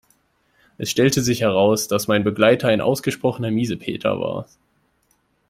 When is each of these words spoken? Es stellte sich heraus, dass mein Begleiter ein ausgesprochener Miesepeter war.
Es 0.79 0.89
stellte 0.89 1.21
sich 1.21 1.41
heraus, 1.41 1.87
dass 1.87 2.07
mein 2.07 2.23
Begleiter 2.23 2.69
ein 2.69 2.81
ausgesprochener 2.81 3.51
Miesepeter 3.51 4.19
war. 4.19 4.47